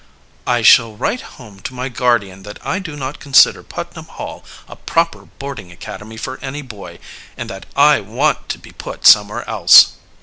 [0.47, 4.75] "I shall write home to my guardian that I do not consider Putnam Hall a
[4.75, 6.97] proper boarding academy for any boy,
[7.37, 9.97] and that I want to be put somewhere else."